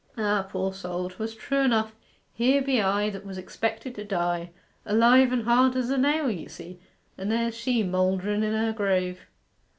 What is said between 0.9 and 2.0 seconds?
'twas true enough!